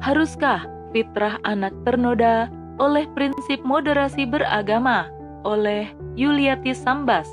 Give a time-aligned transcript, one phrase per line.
[0.00, 0.64] Haruskah
[0.96, 2.48] fitrah anak ternoda
[2.80, 5.12] oleh prinsip moderasi beragama
[5.44, 7.28] oleh Yuliati Sambas?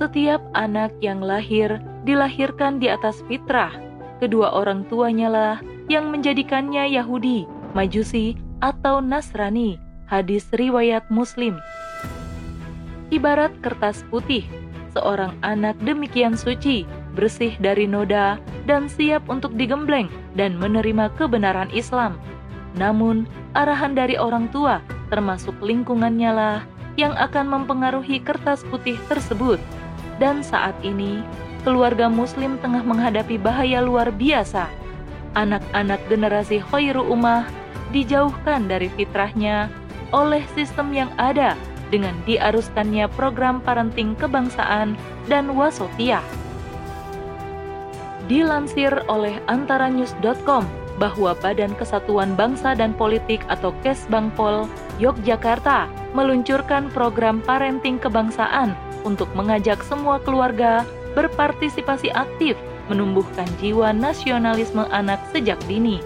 [0.00, 1.76] Setiap anak yang lahir
[2.08, 3.76] dilahirkan di atas fitrah.
[4.16, 5.56] Kedua orang tuanya lah
[5.92, 7.44] yang menjadikannya Yahudi,
[7.76, 9.76] Majusi, atau Nasrani.
[10.08, 11.60] Hadis riwayat Muslim.
[13.12, 14.48] Ibarat kertas putih,
[14.96, 18.36] seorang anak demikian suci, bersih dari noda,
[18.68, 22.18] dan siap untuk digembleng dan menerima kebenaran Islam.
[22.74, 26.58] Namun, arahan dari orang tua, termasuk lingkungannya lah,
[26.94, 29.58] yang akan mempengaruhi kertas putih tersebut
[30.22, 31.22] dan saat ini
[31.66, 34.70] keluarga muslim tengah menghadapi bahaya luar biasa.
[35.34, 37.50] Anak-anak generasi khairu ummah
[37.90, 39.66] dijauhkan dari fitrahnya
[40.14, 41.58] oleh sistem yang ada
[41.90, 44.94] dengan diaruskannya program parenting kebangsaan
[45.26, 46.22] dan wasotiyah.
[48.24, 50.64] Dilansir oleh antaranews.com
[50.96, 54.70] bahwa Badan Kesatuan Bangsa dan Politik atau Kesbangpol
[55.02, 60.86] Yogyakarta meluncurkan program parenting kebangsaan untuk mengajak semua keluarga
[61.18, 62.54] berpartisipasi aktif
[62.86, 65.98] menumbuhkan jiwa nasionalisme anak sejak dini.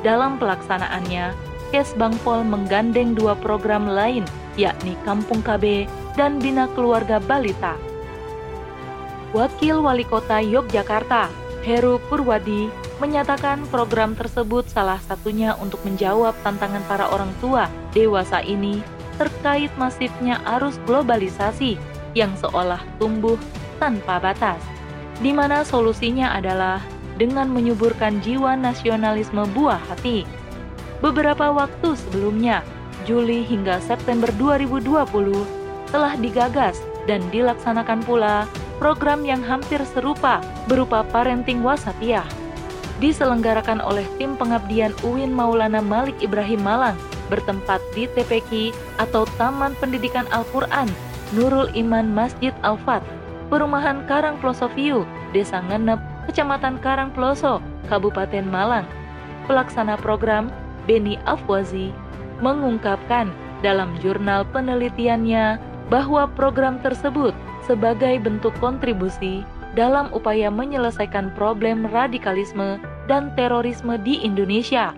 [0.00, 1.32] Dalam pelaksanaannya,
[1.72, 4.22] Kesbangpol menggandeng dua program lain,
[4.54, 7.74] yakni Kampung KB dan Bina Keluarga Balita.
[9.34, 11.26] Wakil Wali Kota Yogyakarta,
[11.64, 12.68] Heru Purwadi,
[13.00, 18.84] menyatakan program tersebut salah satunya untuk menjawab tantangan para orang tua dewasa ini
[19.16, 21.80] terkait masifnya arus globalisasi
[22.12, 23.40] yang seolah tumbuh
[23.80, 24.60] tanpa batas,
[25.24, 26.84] di mana solusinya adalah
[27.16, 30.28] dengan menyuburkan jiwa nasionalisme buah hati.
[31.00, 32.60] Beberapa waktu sebelumnya,
[33.08, 34.84] Juli hingga September 2020,
[35.88, 42.26] telah digagas dan dilaksanakan pula program yang hampir serupa berupa parenting wasatiyah.
[43.02, 46.94] Diselenggarakan oleh tim pengabdian UIN Maulana Malik Ibrahim Malang
[47.26, 48.70] bertempat di TPQ
[49.02, 50.86] atau Taman Pendidikan Al-Quran
[51.34, 53.02] Nurul Iman Masjid Al-Fat,
[53.50, 54.38] Perumahan Karang
[55.34, 55.98] Desa Ngenep,
[56.30, 57.58] Kecamatan Karang Ploso,
[57.90, 58.86] Kabupaten Malang.
[59.50, 60.48] Pelaksana program,
[60.86, 61.90] Beni Afwazi,
[62.38, 63.34] mengungkapkan
[63.66, 65.58] dalam jurnal penelitiannya
[65.90, 69.42] bahwa program tersebut sebagai bentuk kontribusi
[69.74, 72.78] dalam upaya menyelesaikan problem radikalisme
[73.10, 74.94] dan terorisme di Indonesia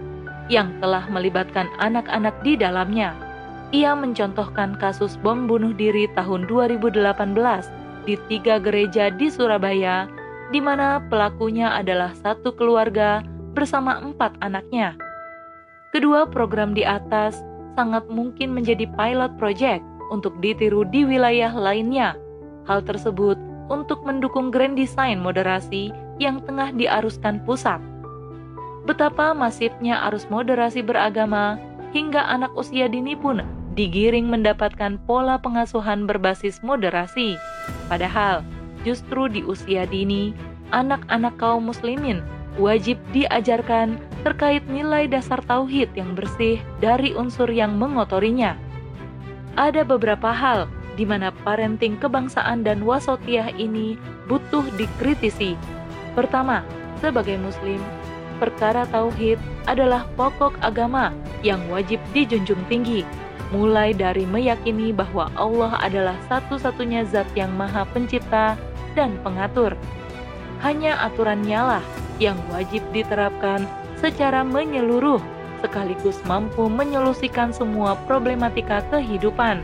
[0.52, 3.16] yang telah melibatkan anak-anak di dalamnya.
[3.74, 7.02] Ia mencontohkan kasus bom bunuh diri tahun 2018
[8.06, 10.06] di tiga gereja di Surabaya,
[10.54, 13.26] di mana pelakunya adalah satu keluarga
[13.58, 14.94] bersama empat anaknya.
[15.90, 17.42] Kedua program di atas
[17.74, 19.82] sangat mungkin menjadi pilot project
[20.14, 22.14] untuk ditiru di wilayah lainnya.
[22.66, 23.38] Hal tersebut
[23.70, 27.78] untuk mendukung grand design moderasi yang tengah diaruskan pusat.
[28.86, 31.58] Betapa masifnya arus moderasi beragama
[31.90, 33.42] hingga anak usia dini pun
[33.74, 37.36] digiring mendapatkan pola pengasuhan berbasis moderasi.
[37.90, 38.46] Padahal,
[38.86, 40.32] justru di usia dini,
[40.70, 42.22] anak-anak kaum muslimin
[42.56, 48.56] wajib diajarkan terkait nilai dasar tauhid yang bersih dari unsur yang mengotorinya.
[49.60, 55.54] Ada beberapa hal di mana parenting kebangsaan dan wasotiah ini butuh dikritisi.
[56.16, 56.64] Pertama,
[57.04, 57.78] sebagai muslim,
[58.40, 59.36] perkara tauhid
[59.68, 61.12] adalah pokok agama
[61.44, 63.04] yang wajib dijunjung tinggi
[63.54, 68.58] mulai dari meyakini bahwa Allah adalah satu-satunya zat yang maha pencipta
[68.98, 69.76] dan pengatur.
[70.64, 71.84] Hanya aturannya lah
[72.18, 73.68] yang wajib diterapkan
[74.00, 75.20] secara menyeluruh
[75.60, 79.60] sekaligus mampu menyolusikan semua problematika kehidupan.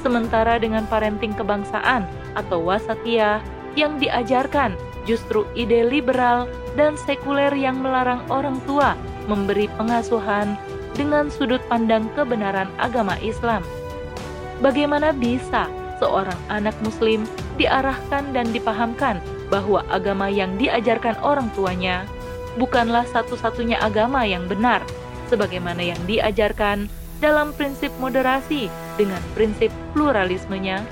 [0.00, 3.42] Sementara dengan parenting kebangsaan atau wasatiyah
[3.76, 8.98] yang diajarkan justru ide liberal dan sekuler yang melarang orang tua
[9.30, 10.58] memberi pengasuhan
[10.96, 13.62] dengan sudut pandang kebenaran agama Islam.
[14.64, 15.68] Bagaimana bisa
[16.00, 17.28] seorang anak Muslim
[17.60, 19.20] diarahkan dan dipahamkan
[19.52, 22.08] bahwa agama yang diajarkan orang tuanya
[22.56, 24.80] bukanlah satu-satunya agama yang benar,
[25.28, 26.88] sebagaimana yang diajarkan
[27.20, 30.84] dalam prinsip moderasi dengan prinsip pluralismenya.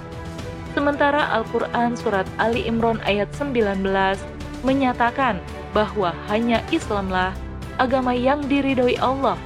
[0.73, 3.85] Sementara Al-Quran Surat Ali Imran ayat 19
[4.65, 5.39] menyatakan
[5.77, 7.35] bahwa hanya Islamlah
[7.77, 9.39] agama yang diridhoi Allah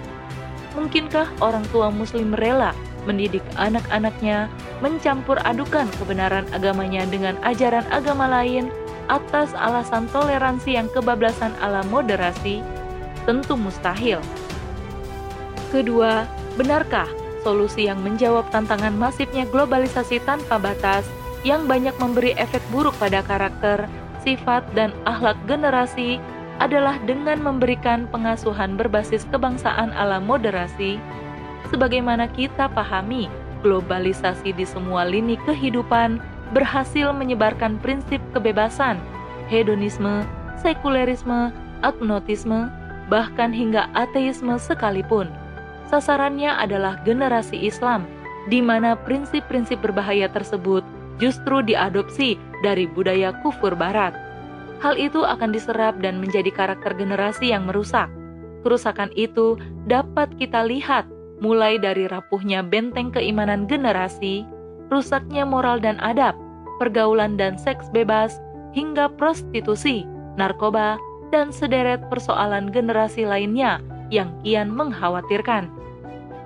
[0.79, 2.71] Mungkinkah orang tua muslim rela
[3.03, 4.47] mendidik anak-anaknya
[4.79, 8.71] mencampur adukan kebenaran agamanya dengan ajaran agama lain
[9.11, 12.63] atas alasan toleransi yang kebablasan ala moderasi?
[13.27, 14.23] Tentu mustahil.
[15.75, 17.11] Kedua, benarkah
[17.43, 21.07] solusi yang menjawab tantangan masifnya globalisasi tanpa batas
[21.47, 23.87] yang banyak memberi efek buruk pada karakter,
[24.27, 26.19] sifat, dan akhlak generasi
[26.59, 30.99] adalah dengan memberikan pengasuhan berbasis kebangsaan ala moderasi,
[31.71, 33.31] sebagaimana kita pahami,
[33.63, 36.19] globalisasi di semua lini kehidupan
[36.51, 38.99] berhasil menyebarkan prinsip kebebasan,
[39.47, 40.27] hedonisme,
[40.59, 41.55] sekulerisme,
[41.87, 42.67] agnotisme,
[43.07, 45.31] bahkan hingga ateisme sekalipun.
[45.89, 48.05] Sasarannya adalah generasi Islam,
[48.53, 50.85] di mana prinsip-prinsip berbahaya tersebut
[51.17, 54.29] justru diadopsi dari budaya kufur Barat
[54.79, 58.07] hal itu akan diserap dan menjadi karakter generasi yang merusak.
[58.63, 61.07] Kerusakan itu dapat kita lihat
[61.39, 64.43] mulai dari rapuhnya benteng keimanan generasi,
[64.91, 66.35] rusaknya moral dan adab,
[66.83, 68.43] pergaulan dan seks bebas,
[68.75, 70.03] hingga prostitusi,
[70.35, 70.99] narkoba,
[71.31, 73.79] dan sederet persoalan generasi lainnya
[74.11, 75.71] yang kian mengkhawatirkan.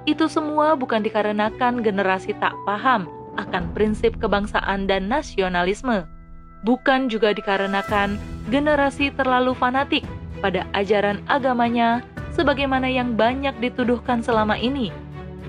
[0.03, 3.07] Itu semua bukan dikarenakan generasi tak paham
[3.39, 6.05] akan prinsip kebangsaan dan nasionalisme,
[6.67, 8.19] bukan juga dikarenakan
[8.51, 10.03] generasi terlalu fanatik
[10.43, 12.03] pada ajaran agamanya
[12.35, 14.91] sebagaimana yang banyak dituduhkan selama ini.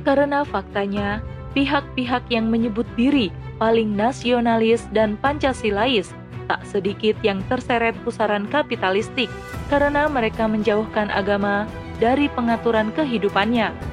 [0.06, 1.26] Karena faktanya,
[1.58, 6.14] pihak-pihak yang menyebut diri paling nasionalis dan Pancasilais
[6.46, 9.32] tak sedikit yang terseret pusaran kapitalistik
[9.72, 11.64] karena mereka menjauhkan agama
[12.04, 13.93] dari pengaturan kehidupannya.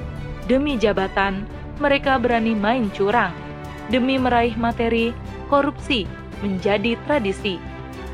[0.50, 1.46] Demi jabatan,
[1.78, 3.30] mereka berani main curang.
[3.86, 5.14] Demi meraih materi,
[5.46, 6.10] korupsi
[6.42, 7.62] menjadi tradisi.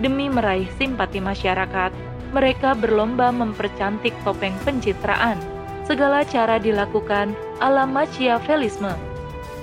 [0.05, 1.97] Demi meraih simpati masyarakat,
[2.37, 5.41] mereka berlomba mempercantik topeng pencitraan.
[5.89, 7.33] Segala cara dilakukan
[7.65, 8.93] ala Machiavellisme.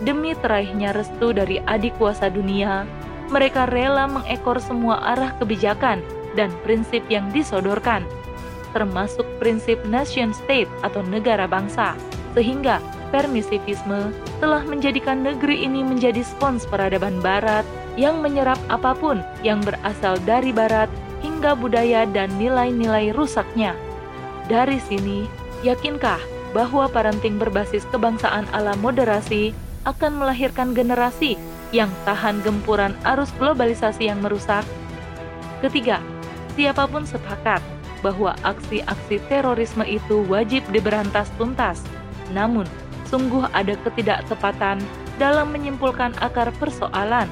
[0.01, 2.89] Demi teraihnya restu dari adik kuasa dunia,
[3.29, 6.01] mereka rela mengekor semua arah kebijakan
[6.33, 8.01] dan prinsip yang disodorkan,
[8.73, 11.93] termasuk prinsip nation state atau negara bangsa,
[12.33, 12.81] sehingga
[13.13, 14.09] permisivisme
[14.41, 20.49] telah menjadikan negeri ini menjadi spons peradaban barat yang menyerap apa pun yang berasal dari
[20.49, 20.89] barat
[21.21, 23.77] hingga budaya dan nilai-nilai rusaknya.
[24.49, 25.29] Dari sini,
[25.63, 26.19] yakinkah
[26.51, 29.55] bahwa parenting berbasis kebangsaan ala moderasi
[29.87, 31.39] akan melahirkan generasi
[31.73, 34.65] yang tahan gempuran arus globalisasi yang merusak?
[35.63, 36.03] Ketiga,
[36.53, 37.63] siapa pun sepakat
[38.03, 41.79] bahwa aksi-aksi terorisme itu wajib diberantas tuntas.
[42.33, 42.65] Namun,
[43.07, 44.81] sungguh ada ketidaktepatan
[45.21, 47.29] dalam menyimpulkan akar persoalan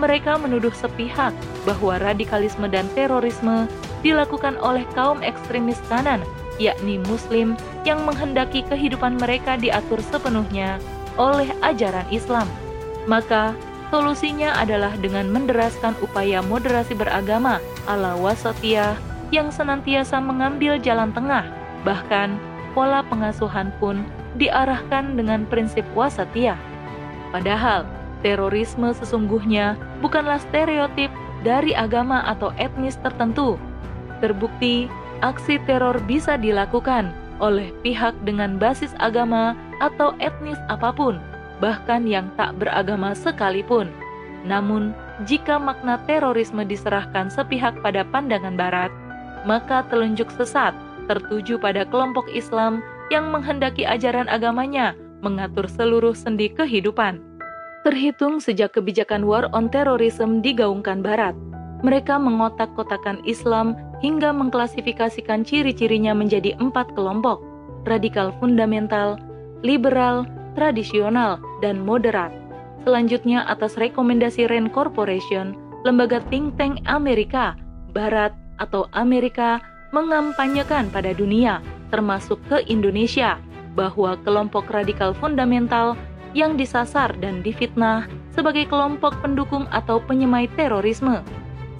[0.00, 1.36] mereka menuduh sepihak
[1.68, 3.68] bahwa radikalisme dan terorisme
[4.00, 6.24] dilakukan oleh kaum ekstremis kanan,
[6.56, 7.52] yakni Muslim
[7.84, 10.80] yang menghendaki kehidupan mereka diatur sepenuhnya
[11.20, 12.48] oleh ajaran Islam.
[13.04, 13.52] Maka,
[13.92, 18.96] solusinya adalah dengan menderaskan upaya moderasi beragama ala wasatiyah
[19.28, 21.44] yang senantiasa mengambil jalan tengah,
[21.84, 22.40] bahkan
[22.72, 24.00] pola pengasuhan pun
[24.38, 26.58] diarahkan dengan prinsip wasatiyah.
[27.30, 27.86] Padahal,
[28.20, 31.08] Terorisme sesungguhnya bukanlah stereotip
[31.40, 33.56] dari agama atau etnis tertentu.
[34.20, 34.92] Terbukti,
[35.24, 37.08] aksi teror bisa dilakukan
[37.40, 41.16] oleh pihak dengan basis agama atau etnis apa pun,
[41.64, 43.88] bahkan yang tak beragama sekalipun.
[44.44, 44.92] Namun,
[45.24, 48.92] jika makna terorisme diserahkan sepihak pada pandangan Barat,
[49.48, 50.76] maka telunjuk sesat
[51.08, 57.20] tertuju pada kelompok Islam yang menghendaki ajaran agamanya mengatur seluruh sendi kehidupan
[57.82, 61.32] terhitung sejak kebijakan war on terrorism digaungkan Barat.
[61.80, 63.72] Mereka mengotak-kotakan Islam
[64.04, 67.40] hingga mengklasifikasikan ciri-cirinya menjadi empat kelompok,
[67.88, 69.16] radikal fundamental,
[69.64, 72.32] liberal, tradisional, dan moderat.
[72.84, 77.56] Selanjutnya atas rekomendasi RAND Corporation, lembaga think tank Amerika,
[77.96, 79.60] Barat atau Amerika
[79.96, 83.36] mengampanyekan pada dunia, termasuk ke Indonesia,
[83.74, 85.94] bahwa kelompok radikal fundamental
[86.32, 91.22] yang disasar dan difitnah sebagai kelompok pendukung atau penyemai terorisme.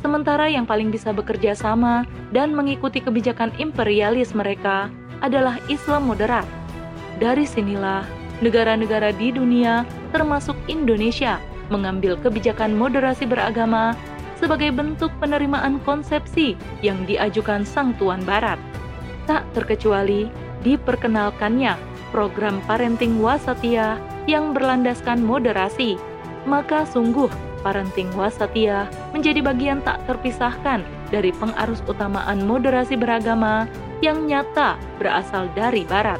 [0.00, 4.88] Sementara yang paling bisa bekerja sama dan mengikuti kebijakan imperialis mereka
[5.20, 6.48] adalah Islam moderat.
[7.20, 8.02] Dari sinilah
[8.40, 11.36] negara-negara di dunia, termasuk Indonesia,
[11.68, 13.92] mengambil kebijakan moderasi beragama
[14.40, 18.56] sebagai bentuk penerimaan konsepsi yang diajukan Sang Tuan Barat.
[19.30, 20.26] Tak terkecuali
[20.66, 21.78] diperkenalkannya
[22.10, 23.94] program parenting wasatiyah
[24.26, 25.94] yang berlandaskan moderasi,
[26.50, 27.30] maka sungguh
[27.62, 30.82] parenting wasatia menjadi bagian tak terpisahkan
[31.14, 33.70] dari pengarus utamaan moderasi beragama
[34.02, 36.18] yang nyata berasal dari Barat.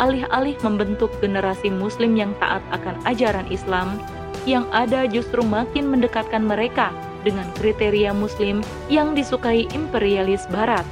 [0.00, 4.00] Alih-alih membentuk generasi Muslim yang taat akan ajaran Islam,
[4.48, 6.88] yang ada justru makin mendekatkan mereka
[7.20, 10.88] dengan kriteria Muslim yang disukai imperialis Barat.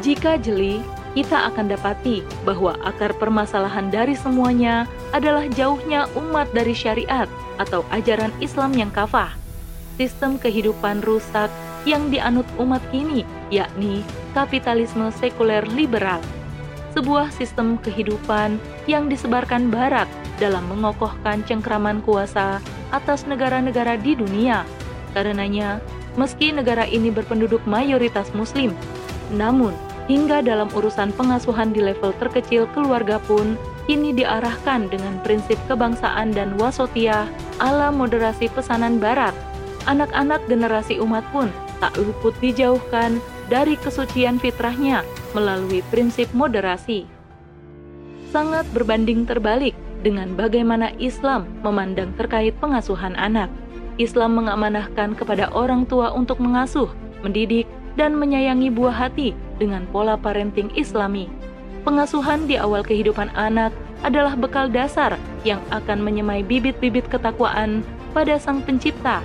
[0.00, 0.80] Jika jeli,
[1.12, 7.28] kita akan dapati bahwa akar permasalahan dari semuanya adalah jauhnya umat dari syariat
[7.60, 9.36] atau ajaran Islam yang kafah.
[10.00, 11.52] Sistem kehidupan rusak
[11.84, 14.00] yang dianut umat kini yakni
[14.32, 16.24] kapitalisme sekuler liberal.
[16.96, 18.56] Sebuah sistem kehidupan
[18.88, 20.08] yang disebarkan Barat
[20.40, 22.60] dalam mengokohkan cengkraman kuasa
[22.92, 24.64] atas negara-negara di dunia.
[25.12, 25.80] Karenanya,
[26.16, 28.72] meski negara ini berpenduduk mayoritas Muslim,
[29.34, 29.72] namun
[30.10, 33.54] hingga dalam urusan pengasuhan di level terkecil keluarga pun
[33.86, 37.26] kini diarahkan dengan prinsip kebangsaan dan wasotiah
[37.58, 39.34] ala moderasi pesanan barat.
[39.90, 41.50] Anak-anak generasi umat pun
[41.82, 43.18] tak luput dijauhkan
[43.50, 45.02] dari kesucian fitrahnya
[45.34, 47.04] melalui prinsip moderasi.
[48.30, 49.74] Sangat berbanding terbalik
[50.06, 53.50] dengan bagaimana Islam memandang terkait pengasuhan anak.
[54.00, 56.88] Islam mengamanahkan kepada orang tua untuk mengasuh,
[57.20, 61.28] mendidik, dan menyayangi buah hati dengan pola parenting Islami
[61.82, 63.74] Pengasuhan di awal kehidupan anak
[64.06, 67.82] adalah bekal dasar yang akan menyemai bibit-bibit ketakwaan
[68.14, 69.18] pada Sang Pencipta.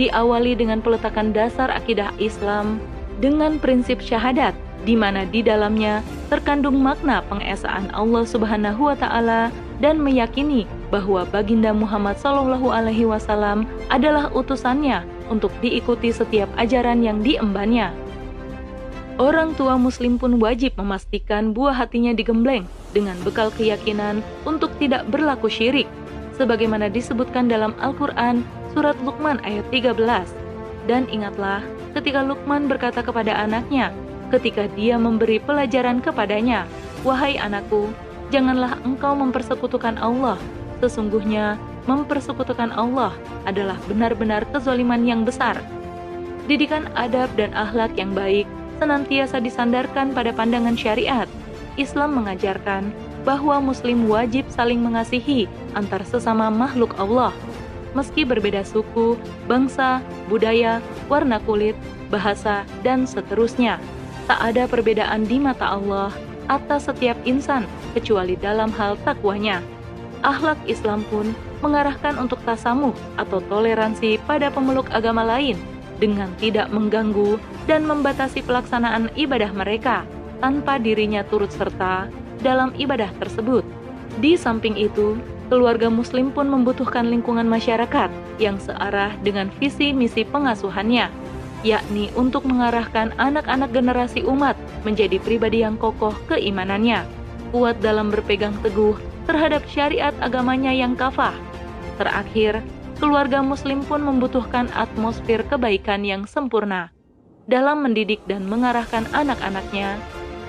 [0.00, 2.80] Diawali dengan peletakan dasar akidah Islam
[3.20, 4.56] dengan prinsip syahadat,
[4.88, 6.00] di mana di dalamnya
[6.32, 9.52] terkandung makna pengesaan Allah Subhanahu wa Ta'ala
[9.84, 17.20] dan meyakini bahwa Baginda Muhammad Shallallahu Alaihi Wasallam adalah utusannya untuk diikuti setiap ajaran yang
[17.20, 17.94] diembannya.
[19.20, 22.64] Orang tua Muslim pun wajib memastikan buah hatinya digembleng
[22.96, 25.86] dengan bekal keyakinan untuk tidak berlaku syirik,
[26.34, 28.40] sebagaimana disebutkan dalam Al-Quran
[28.72, 30.00] Surat Luqman ayat 13.
[30.88, 31.60] Dan ingatlah
[31.92, 33.92] ketika Luqman berkata kepada anaknya,
[34.32, 36.64] ketika dia memberi pelajaran kepadanya,
[37.04, 37.92] Wahai anakku,
[38.32, 40.40] janganlah engkau mempersekutukan Allah.
[40.80, 43.14] Sesungguhnya mempersekutukan Allah
[43.46, 45.58] adalah benar-benar kezaliman yang besar.
[46.46, 48.46] Didikan adab dan akhlak yang baik
[48.82, 51.30] senantiasa disandarkan pada pandangan syariat.
[51.78, 55.46] Islam mengajarkan bahwa Muslim wajib saling mengasihi
[55.78, 57.30] antar sesama makhluk Allah,
[57.94, 61.78] meski berbeda suku, bangsa, budaya, warna kulit,
[62.10, 63.78] bahasa, dan seterusnya.
[64.26, 66.10] Tak ada perbedaan di mata Allah
[66.50, 69.62] atas setiap insan kecuali dalam hal takwanya.
[70.22, 71.34] Akhlak Islam pun
[71.66, 75.58] mengarahkan untuk tasamuh atau toleransi pada pemeluk agama lain
[75.98, 80.06] dengan tidak mengganggu dan membatasi pelaksanaan ibadah mereka
[80.38, 82.06] tanpa dirinya turut serta
[82.42, 83.66] dalam ibadah tersebut.
[84.18, 85.18] Di samping itu,
[85.50, 91.10] keluarga Muslim pun membutuhkan lingkungan masyarakat yang searah dengan visi misi pengasuhannya,
[91.62, 97.06] yakni untuk mengarahkan anak-anak generasi umat menjadi pribadi yang kokoh keimanannya,
[97.54, 101.34] kuat dalam berpegang teguh terhadap syariat agamanya yang kafah.
[101.96, 102.62] Terakhir,
[102.98, 106.90] keluarga Muslim pun membutuhkan atmosfer kebaikan yang sempurna
[107.50, 109.98] dalam mendidik dan mengarahkan anak-anaknya.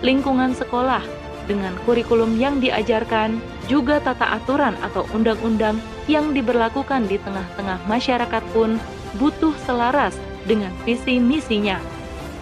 [0.03, 1.01] Lingkungan sekolah
[1.43, 8.79] dengan kurikulum yang diajarkan, juga tata aturan atau undang-undang yang diberlakukan di tengah-tengah masyarakat pun
[9.19, 10.15] butuh selaras
[10.47, 11.79] dengan visi misinya.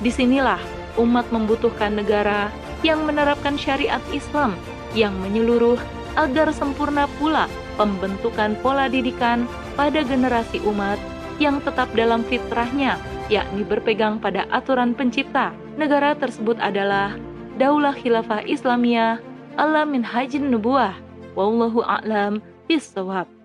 [0.01, 0.61] Di sinilah
[0.97, 2.49] umat membutuhkan negara
[2.81, 4.57] yang menerapkan syariat Islam
[4.97, 5.77] yang menyeluruh
[6.19, 7.47] agar sempurna pula
[7.79, 9.47] pembentukan pola didikan
[9.79, 10.99] pada generasi umat
[11.41, 13.01] yang tetap dalam fitrahnya,
[13.31, 15.49] yakni berpegang pada aturan pencipta.
[15.79, 17.17] Negara tersebut adalah
[17.57, 19.17] Daulah Khilafah Islamiyah
[19.57, 20.93] ala min hajin nubuah.
[21.33, 23.40] Wallahu a'lam bisawab.